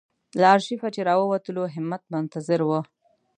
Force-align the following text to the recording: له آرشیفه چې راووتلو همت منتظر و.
له 0.39 0.45
آرشیفه 0.55 0.87
چې 0.95 1.01
راووتلو 1.07 1.63
همت 1.75 2.03
منتظر 2.13 2.59
و. 2.65 2.69